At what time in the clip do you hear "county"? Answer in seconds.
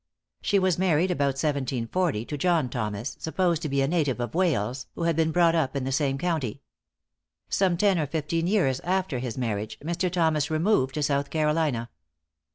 6.17-6.63